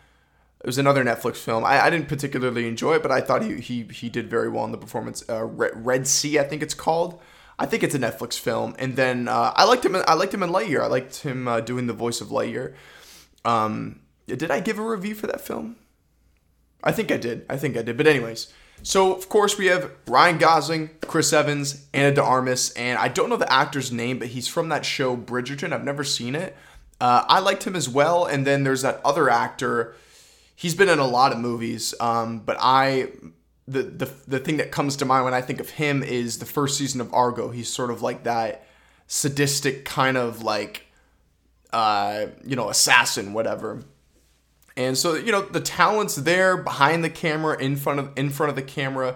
[0.59, 1.63] It was another Netflix film.
[1.63, 4.65] I, I, didn't particularly enjoy it, but I thought he he, he did very well
[4.65, 5.23] in the performance.
[5.29, 7.21] Uh, Red, Red, Sea, I think it's called.
[7.59, 8.75] I think it's a Netflix film.
[8.79, 9.95] And then uh, I liked him.
[9.95, 10.81] I liked him in Lightyear.
[10.81, 12.73] I liked him uh, doing the voice of Lightyear.
[13.45, 15.77] Um, did I give a review for that film?
[16.83, 17.45] I think I did.
[17.49, 17.97] I think I did.
[17.97, 18.51] But anyways,
[18.83, 23.29] so of course we have Ryan Gosling, Chris Evans, Ana de Armas, and I don't
[23.29, 25.73] know the actor's name, but he's from that show Bridgerton.
[25.73, 26.55] I've never seen it.
[26.99, 28.25] Uh, I liked him as well.
[28.25, 29.95] And then there's that other actor.
[30.59, 33.09] He's been in a lot of movies, um, but I
[33.67, 36.47] the, the the thing that comes to mind when I think of him is the
[36.47, 37.51] first season of Fargo.
[37.51, 38.65] He's sort of like that
[39.05, 40.87] sadistic kind of like
[41.71, 43.83] uh, you know assassin, whatever.
[44.75, 48.49] And so you know the talents there behind the camera, in front of in front
[48.49, 49.15] of the camera.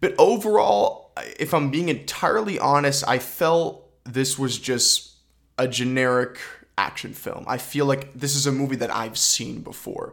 [0.00, 5.16] But overall, if I'm being entirely honest, I felt this was just
[5.58, 6.38] a generic
[6.78, 7.44] action film.
[7.48, 10.12] I feel like this is a movie that I've seen before.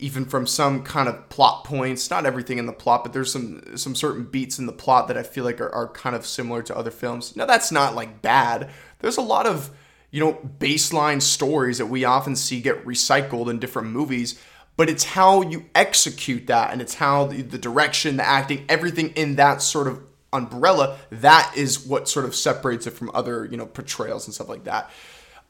[0.00, 3.76] Even from some kind of plot points, not everything in the plot, but there's some
[3.76, 6.62] some certain beats in the plot that I feel like are, are kind of similar
[6.62, 7.34] to other films.
[7.34, 8.70] Now that's not like bad.
[9.00, 9.70] There's a lot of,
[10.12, 14.40] you know, baseline stories that we often see get recycled in different movies,
[14.76, 19.10] but it's how you execute that and it's how the, the direction, the acting, everything
[19.10, 20.00] in that sort of
[20.32, 24.48] umbrella, that is what sort of separates it from other, you know, portrayals and stuff
[24.48, 24.90] like that.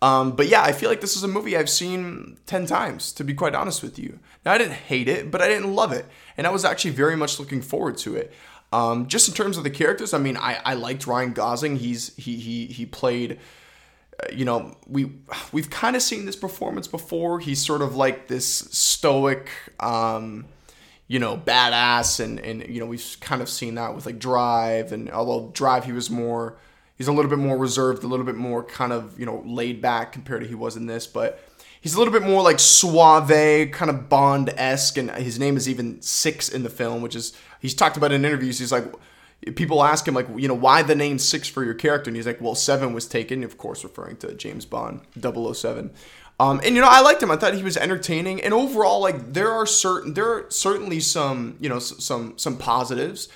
[0.00, 3.24] Um, but yeah, I feel like this is a movie I've seen 10 times, to
[3.24, 4.20] be quite honest with you.
[4.44, 6.06] Now, I didn't hate it, but I didn't love it.
[6.37, 8.32] And I was actually very much looking forward to it.
[8.72, 11.76] Um, just in terms of the characters, I mean, I, I liked Ryan Gosling.
[11.76, 13.40] He's he he he played,
[14.22, 15.12] uh, you know, we
[15.52, 17.40] we've kind of seen this performance before.
[17.40, 19.48] He's sort of like this stoic,
[19.80, 20.44] um,
[21.06, 24.92] you know, badass, and and you know we've kind of seen that with like Drive,
[24.92, 26.58] and although Drive he was more
[26.98, 29.80] he's a little bit more reserved, a little bit more kind of you know laid
[29.80, 31.06] back compared to he was in this.
[31.06, 31.42] But
[31.80, 35.68] he's a little bit more like suave, kind of Bond esque, and his name is
[35.68, 38.58] even Six in the film, which is he's talked about in interviews.
[38.58, 38.84] He's like,
[39.54, 42.26] people ask him like, you know, why the name Six for your character, and he's
[42.26, 45.90] like, well, Seven was taken, of course, referring to James Bond 007.
[46.40, 47.32] Um, and you know, I liked him.
[47.32, 51.56] I thought he was entertaining, and overall, like there are certain there are certainly some
[51.61, 53.28] you know some some positives.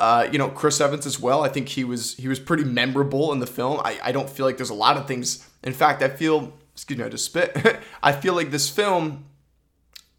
[0.00, 1.44] Uh, you know, Chris Evans as well.
[1.44, 3.80] I think he was he was pretty memorable in the film.
[3.84, 5.46] I, I don't feel like there's a lot of things.
[5.62, 7.54] In fact, I feel excuse me, I just spit.
[8.02, 9.26] I feel like this film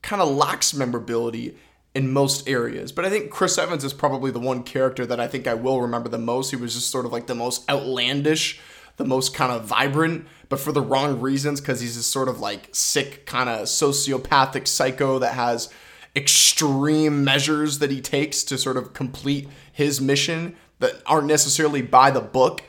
[0.04, 1.58] kind of lacks memorability
[1.94, 2.92] in most areas.
[2.92, 5.82] But I think Chris Evans is probably the one character that I think I will
[5.82, 6.52] remember the most.
[6.52, 8.60] He was just sort of like the most outlandish,
[8.98, 12.40] the most kind of vibrant, but for the wrong reasons because he's this sort of
[12.40, 15.70] like sick, kind of sociopathic psycho that has
[16.16, 19.48] extreme measures that he takes to sort of complete
[19.82, 22.64] his mission that aren't necessarily by the book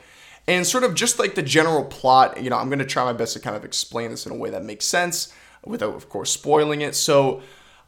[0.48, 3.12] and sort of just like the general plot, you know, I'm going to try my
[3.12, 5.32] best to kind of explain this in a way that makes sense
[5.64, 6.94] without, of course, spoiling it.
[6.94, 7.42] So,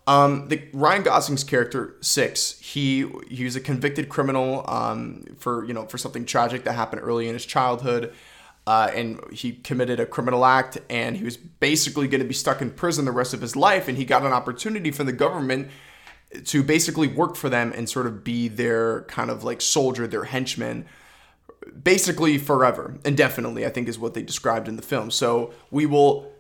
[0.06, 5.86] um, the Ryan Gosling's character Six, he he's a convicted criminal um, for you know
[5.86, 8.12] for something tragic that happened early in his childhood,
[8.66, 12.60] uh, and he committed a criminal act, and he was basically going to be stuck
[12.60, 15.70] in prison the rest of his life, and he got an opportunity from the government
[16.44, 20.24] to basically work for them and sort of be their kind of like soldier, their
[20.24, 20.86] henchman
[21.82, 25.10] basically forever, indefinitely, I think is what they described in the film.
[25.10, 26.30] So we will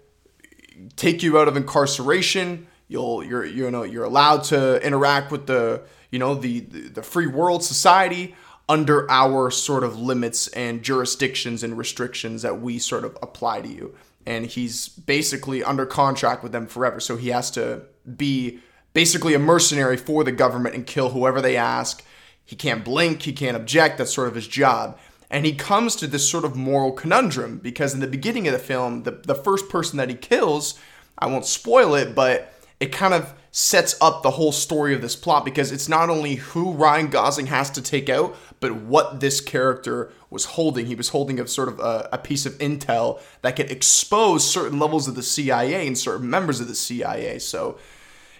[0.96, 2.66] take you out of incarceration.
[2.88, 7.26] You'll you're you know you're allowed to interact with the you know the the free
[7.26, 8.34] world society
[8.68, 13.68] under our sort of limits and jurisdictions and restrictions that we sort of apply to
[13.68, 13.94] you.
[14.26, 16.98] And he's basically under contract with them forever.
[16.98, 17.82] So he has to
[18.16, 18.60] be
[18.94, 22.02] basically a mercenary for the government and kill whoever they ask.
[22.44, 23.98] He can't blink, he can't object.
[23.98, 24.98] That's sort of his job.
[25.30, 28.58] And he comes to this sort of moral conundrum because in the beginning of the
[28.58, 30.78] film, the, the first person that he kills,
[31.18, 35.14] I won't spoil it, but it kind of sets up the whole story of this
[35.14, 39.40] plot because it's not only who Ryan Gosling has to take out, but what this
[39.40, 40.86] character was holding.
[40.86, 44.80] He was holding a sort of a, a, piece of intel that could expose certain
[44.80, 47.38] levels of the CIA and certain members of the CIA.
[47.38, 47.78] So,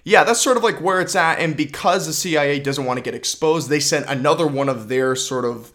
[0.05, 1.39] yeah, that's sort of like where it's at.
[1.39, 5.17] And because the CIA doesn't want to get exposed, they sent another one of their
[5.17, 5.73] sort of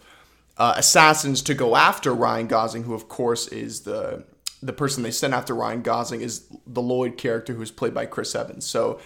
[0.56, 4.24] uh, assassins to go after Ryan Gosling, who of course is the
[4.62, 8.34] the person they sent after Ryan Gosling is the Lloyd character who's played by Chris
[8.34, 8.66] Evans.
[8.66, 9.00] So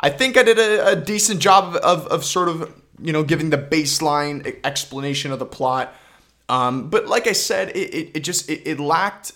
[0.00, 3.50] I think I did a, a decent job of, of, sort of you know giving
[3.50, 5.94] the baseline explanation of the plot.
[6.48, 9.32] Um, but like I said, it, it, it just it, it lacked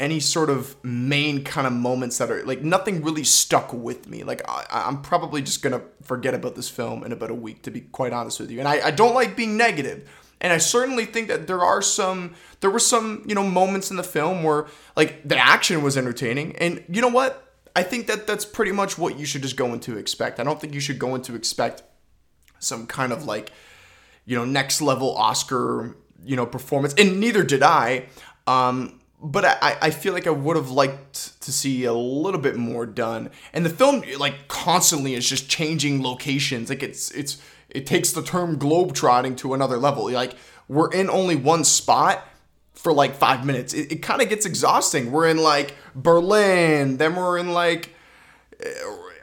[0.00, 4.22] any sort of main kind of moments that are like nothing really stuck with me.
[4.22, 7.70] Like I, am probably just gonna forget about this film in about a week, to
[7.70, 8.60] be quite honest with you.
[8.60, 10.08] And I, I don't like being negative.
[10.40, 13.96] And I certainly think that there are some, there were some, you know, moments in
[13.96, 16.54] the film where like the action was entertaining.
[16.56, 17.44] And you know what?
[17.74, 20.38] I think that that's pretty much what you should just go into expect.
[20.38, 21.82] I don't think you should go into expect
[22.60, 23.50] some kind of like,
[24.26, 26.94] you know, next level Oscar, you know, performance.
[26.94, 28.06] And neither did I.
[28.46, 32.56] Um, but I, I feel like I would have liked to see a little bit
[32.56, 33.30] more done.
[33.52, 36.68] And the film like constantly is just changing locations.
[36.68, 40.10] Like it's it's it takes the term globetrotting to another level.
[40.10, 40.34] Like
[40.68, 42.24] we're in only one spot
[42.74, 43.74] for like five minutes.
[43.74, 45.10] It, it kind of gets exhausting.
[45.10, 47.94] We're in like Berlin, then we're in like
[48.60, 48.72] eh,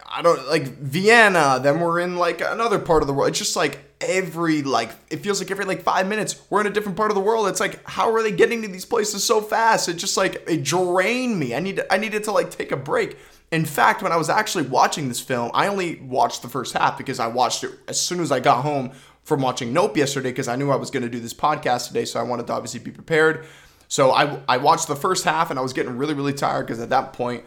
[0.08, 3.29] I don't like Vienna, then we're in like another part of the world.
[3.29, 6.69] It's just like every like it feels like every like five minutes we're in a
[6.69, 7.47] different part of the world.
[7.47, 9.88] It's like how are they getting to these places so fast?
[9.89, 11.55] It just like it drained me.
[11.55, 13.17] I need I needed to like take a break.
[13.51, 16.97] In fact, when I was actually watching this film, I only watched the first half
[16.97, 18.91] because I watched it as soon as I got home
[19.23, 22.05] from watching Nope yesterday because I knew I was going to do this podcast today,
[22.05, 23.45] so I wanted to obviously be prepared.
[23.88, 26.79] So I, I watched the first half and I was getting really, really tired because
[26.79, 27.43] at that point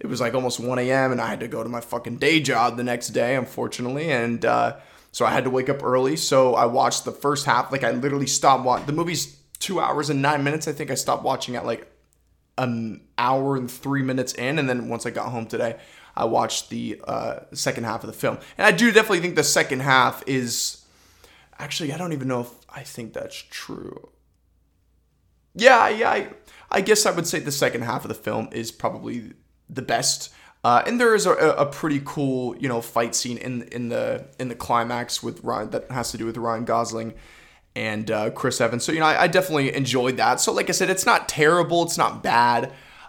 [0.00, 1.12] it was like almost 1 a.m.
[1.12, 4.10] and I had to go to my fucking day job the next day, unfortunately.
[4.10, 4.76] And uh,
[5.12, 6.16] so I had to wake up early.
[6.16, 7.70] So I watched the first half.
[7.70, 8.86] Like I literally stopped watching.
[8.86, 10.66] The movie's two hours and nine minutes.
[10.66, 11.90] I think I stopped watching at like
[12.58, 15.78] an hour and three minutes in, and then once I got home today,
[16.16, 18.38] I watched the uh, second half of the film.
[18.58, 20.84] And I do definitely think the second half is
[21.58, 24.10] actually I don't even know if I think that's true.
[25.54, 26.28] Yeah, yeah, I,
[26.70, 29.32] I guess I would say the second half of the film is probably
[29.68, 30.32] the best.
[30.64, 34.24] Uh, and there is a, a, pretty cool, you know, fight scene in in the
[34.38, 37.14] in the climax with Ryan that has to do with Ryan Gosling
[37.74, 38.84] and uh, Chris Evans.
[38.84, 40.40] So you know, I, I, definitely enjoyed that.
[40.40, 42.66] So like I said, it's not terrible, it's not bad.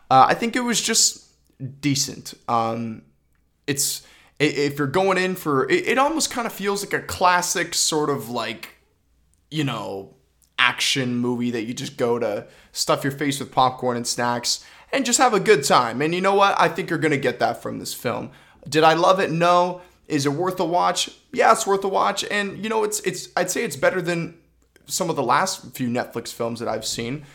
[0.10, 1.28] Uh, I think it was just
[1.80, 2.34] decent.
[2.48, 3.04] Um,
[3.68, 4.06] it's
[4.40, 8.10] if you're going in for it, it almost kind of feels like a classic sort
[8.10, 8.78] of like
[9.52, 10.16] you know
[10.58, 15.06] action movie that you just go to stuff your face with popcorn and snacks and
[15.06, 16.02] just have a good time.
[16.02, 16.60] And you know what?
[16.60, 18.32] I think you're going to get that from this film.
[18.68, 19.32] Did I love it?
[19.32, 19.82] No.
[20.08, 21.10] Is it worth a watch?
[21.32, 22.24] Yeah, it's worth a watch.
[22.30, 24.38] And you know, it's it's I'd say it's better than
[24.86, 27.26] some of the last few Netflix films that I've seen.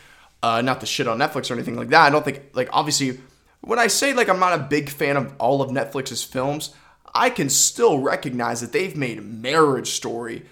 [0.42, 2.06] Uh, not the shit on Netflix or anything like that.
[2.06, 3.20] I don't think like obviously
[3.60, 6.74] when I say like I'm not a big fan of all of Netflix's films,
[7.14, 10.44] I can still recognize that they've made Marriage Story.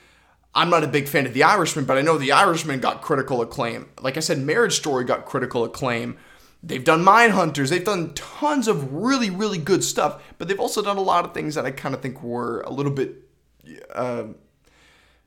[0.57, 3.43] I'm not a big fan of The Irishman, but I know The Irishman got critical
[3.43, 3.91] acclaim.
[4.01, 6.17] Like I said, Marriage Story got critical acclaim.
[6.63, 7.69] They've done Mindhunters.
[7.69, 11.35] They've done tons of really, really good stuff, but they've also done a lot of
[11.35, 13.17] things that I kind of think were a little bit
[13.95, 14.25] uh,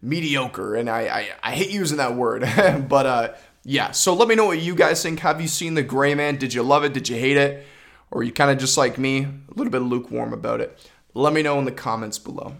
[0.01, 0.75] mediocre.
[0.75, 2.41] And I, I, I, hate using that word,
[2.89, 3.91] but uh, yeah.
[3.91, 5.19] So let me know what you guys think.
[5.19, 6.37] Have you seen The Gray Man?
[6.37, 6.93] Did you love it?
[6.93, 7.67] Did you hate it?
[8.09, 10.89] Or you kind of just like me, a little bit lukewarm about it?
[11.13, 12.55] Let me know in the comments below.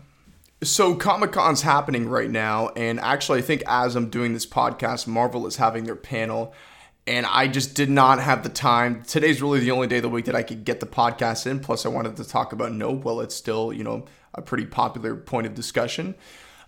[0.62, 5.08] So Comic Con's happening right now, and actually, I think as I'm doing this podcast,
[5.08, 6.54] Marvel is having their panel
[7.10, 9.02] and I just did not have the time.
[9.04, 11.60] Today's really the only day of the week that I could get the podcast in.
[11.60, 13.04] Plus, I wanted to talk about Nope.
[13.04, 14.06] Well, it's still, you know,
[14.36, 16.14] a pretty popular point of discussion.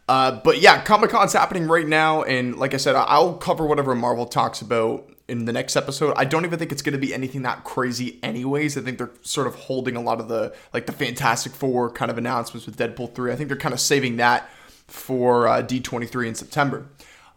[0.10, 3.94] Uh, but yeah, Comic Con's happening right now, and like I said, I'll cover whatever
[3.94, 6.14] Marvel talks about in the next episode.
[6.18, 8.78] I don't even think it's going to be anything that crazy, anyways.
[8.78, 12.12] I think they're sort of holding a lot of the like the Fantastic Four kind
[12.12, 13.32] of announcements with Deadpool three.
[13.32, 14.50] I think they're kind of saving that
[14.88, 16.86] for uh, D twenty three in September.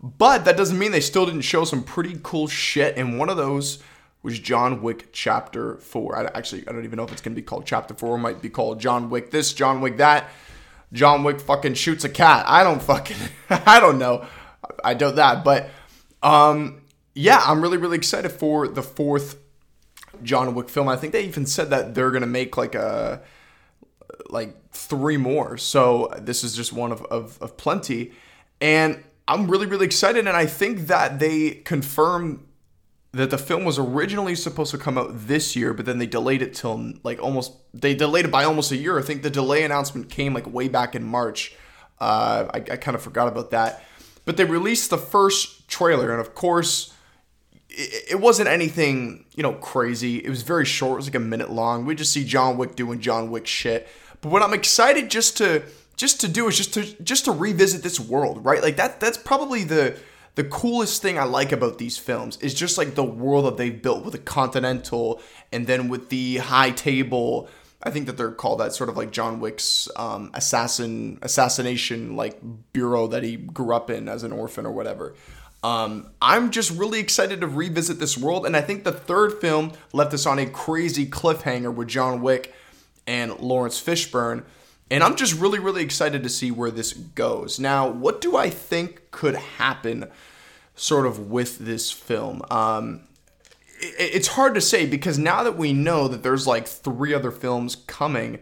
[0.03, 2.99] But that doesn't mean they still didn't show some pretty cool shit.
[2.99, 3.79] And one of those
[4.23, 6.19] was John Wick Chapter 4.
[6.19, 8.17] I actually, I don't even know if it's going to be called Chapter 4.
[8.17, 10.29] It might be called John Wick this, John Wick that.
[10.93, 12.45] John Wick fucking shoots a cat.
[12.47, 13.17] I don't fucking,
[13.51, 14.27] I don't know.
[14.83, 15.43] I doubt that.
[15.43, 15.71] But
[16.23, 16.83] um,
[17.15, 19.37] yeah, I'm really, really excited for the fourth
[20.23, 20.89] John Wick film.
[20.89, 23.23] I think they even said that they're going to make like a,
[24.29, 25.57] like three more.
[25.57, 28.13] So this is just one of, of, of plenty.
[28.61, 32.47] And I'm really, really excited, and I think that they confirmed
[33.13, 36.43] that the film was originally supposed to come out this year, but then they delayed
[36.43, 38.99] it till like almost they delayed it by almost a year.
[38.99, 41.55] I think the delay announcement came like way back in March.
[42.01, 43.85] Uh, I, I kind of forgot about that,
[44.25, 46.93] but they released the first trailer, and of course,
[47.77, 50.19] it, wasn't anything you know crazy.
[50.19, 50.93] It was very short.
[50.93, 51.85] It was like a minute long.
[51.85, 53.89] We just see John Wick doing John Wick shit.
[54.21, 55.63] But what I'm excited just to
[55.97, 58.63] just to do is just to just to revisit this world, right?
[58.63, 59.97] Like that that's probably the
[60.35, 63.81] the coolest thing I like about these films is just like the world that they've
[63.81, 65.21] built with the Continental
[65.53, 67.49] and then with the High Table.
[67.83, 72.41] I think that they're called that sort of like John Wick's um, assassin assassination like
[72.73, 75.15] bureau that he grew up in as an orphan or whatever.
[75.65, 79.73] Um, I'm just really excited to revisit this world, and I think the third film
[79.93, 82.55] left us on a crazy cliffhanger with John Wick
[83.07, 84.45] and Laurence Fishburne
[84.91, 87.59] and I'm just really, really excited to see where this goes.
[87.59, 90.07] Now, what do I think could happen
[90.75, 92.43] sort of with this film?
[92.51, 93.01] Um,
[93.81, 97.31] it, it's hard to say because now that we know that there's like three other
[97.31, 98.35] films coming,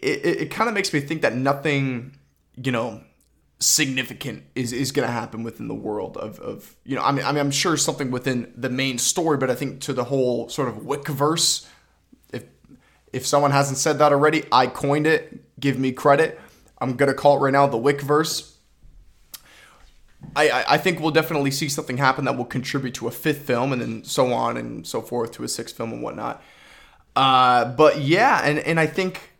[0.00, 2.16] it, it, it kind of makes me think that nothing,
[2.56, 3.02] you know,
[3.60, 7.24] significant is, is going to happen within the world of, of you know I mean
[7.24, 10.48] I mean I'm sure something within the main story but I think to the whole
[10.48, 11.66] sort of Wickverse
[12.32, 12.44] if
[13.12, 16.40] if someone hasn't said that already I coined it give me credit.
[16.80, 18.54] I'm gonna call it right now the Wickverse.
[20.34, 23.42] I, I, I think we'll definitely see something happen that will contribute to a fifth
[23.42, 26.42] film and then so on and so forth to a sixth film and whatnot.
[27.14, 29.32] Uh, but yeah, and, and I think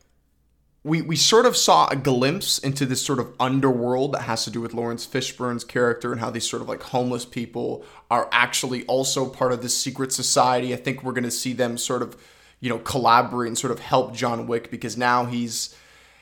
[0.88, 4.50] we, we sort of saw a glimpse into this sort of underworld that has to
[4.50, 8.84] do with Laurence Fishburne's character and how these sort of like homeless people are actually
[8.86, 10.72] also part of this secret society.
[10.72, 12.16] I think we're going to see them sort of,
[12.60, 15.76] you know, collaborate and sort of help John Wick because now he's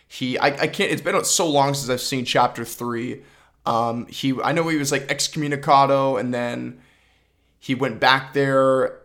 [0.09, 0.91] he, I, I can't.
[0.91, 3.23] It's been so long since I've seen chapter three.
[3.65, 6.81] Um, he, I know he was like excommunicado, and then
[7.59, 9.01] he went back there,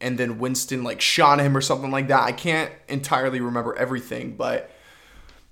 [0.00, 2.24] and then Winston like shot him or something like that.
[2.24, 4.70] I can't entirely remember everything, but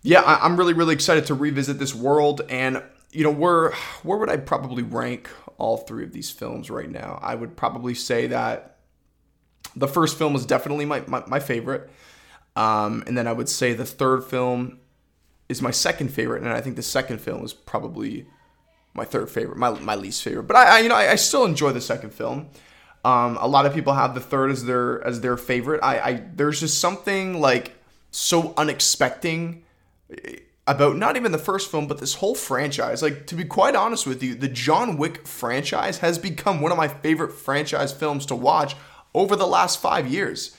[0.02, 2.42] yeah, I, I'm really really excited to revisit this world.
[2.48, 3.72] And you know, where
[4.02, 5.28] where would I probably rank
[5.58, 7.18] all three of these films right now?
[7.22, 8.72] I would probably say that
[9.76, 11.88] the first film is definitely my, my, my favorite.
[12.56, 14.78] Um, and then I would say the third film
[15.48, 18.26] is my second favorite, and I think the second film is probably
[18.94, 20.44] my third favorite, my, my least favorite.
[20.44, 22.50] But I, I you know I, I, still enjoy the second film.
[23.04, 25.80] Um, a lot of people have the third as their as their favorite.
[25.82, 27.72] I, I there's just something like
[28.10, 29.61] so unexpected
[30.66, 33.02] about not even the first film, but this whole franchise.
[33.02, 36.78] Like to be quite honest with you, the John Wick franchise has become one of
[36.78, 38.76] my favorite franchise films to watch
[39.14, 40.56] over the last five years.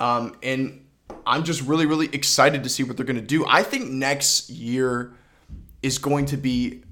[0.00, 0.86] Um, and
[1.26, 3.44] I'm just really, really excited to see what they're going to do.
[3.46, 5.12] I think next year
[5.82, 6.82] is going to be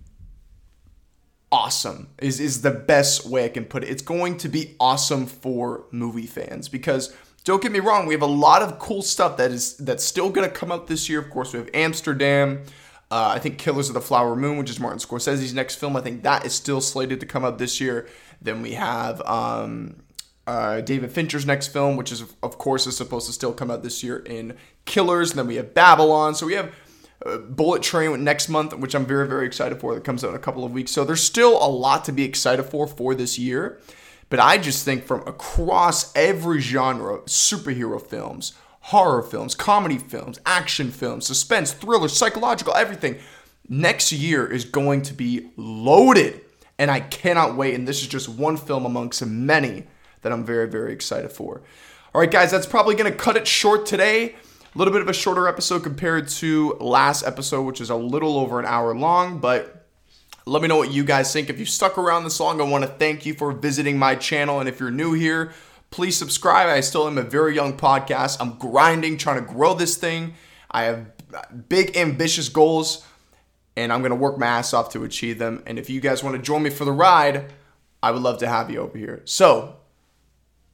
[1.52, 3.88] awesome is is the best way I can put it.
[3.88, 8.22] It's going to be awesome for movie fans because don't get me wrong, we have
[8.22, 11.18] a lot of cool stuff that is that's still going to come out this year.
[11.18, 12.62] Of course, we have Amsterdam.
[13.10, 15.96] Uh, I think Killers of the Flower Moon, which is Martin Scorsese's next film.
[15.96, 18.06] I think that is still slated to come out this year.
[18.40, 19.96] Then we have um,
[20.46, 23.82] uh, David Fincher's next film, which is of course is supposed to still come out
[23.82, 25.30] this year in Killers.
[25.30, 26.34] And then we have Babylon.
[26.34, 26.72] So we have
[27.26, 29.94] uh, Bullet Train next month, which I'm very very excited for.
[29.94, 30.92] That comes out in a couple of weeks.
[30.92, 33.80] So there's still a lot to be excited for for this year.
[34.30, 40.90] But I just think from across every genre, superhero films, horror films, comedy films, action
[40.90, 43.18] films, suspense, thriller, psychological, everything.
[43.68, 46.40] Next year is going to be loaded.
[46.78, 47.74] And I cannot wait.
[47.74, 49.84] And this is just one film amongst many
[50.22, 51.62] that I'm very, very excited for.
[52.14, 54.36] All right, guys, that's probably going to cut it short today.
[54.74, 58.38] A little bit of a shorter episode compared to last episode, which is a little
[58.38, 59.79] over an hour long, but
[60.46, 61.50] let me know what you guys think.
[61.50, 64.60] If you stuck around this long, I want to thank you for visiting my channel.
[64.60, 65.52] And if you're new here,
[65.90, 66.68] please subscribe.
[66.68, 68.38] I still am a very young podcast.
[68.40, 70.34] I'm grinding, trying to grow this thing.
[70.70, 71.06] I have
[71.68, 73.04] big, ambitious goals,
[73.76, 75.62] and I'm going to work my ass off to achieve them.
[75.66, 77.52] And if you guys want to join me for the ride,
[78.02, 79.22] I would love to have you over here.
[79.24, 79.76] So,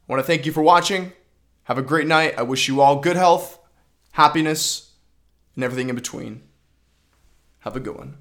[0.09, 1.13] I want to thank you for watching.
[1.65, 2.35] Have a great night.
[2.39, 3.59] I wish you all good health,
[4.13, 4.93] happiness,
[5.57, 6.43] and everything in between.
[7.61, 8.19] Have a good one.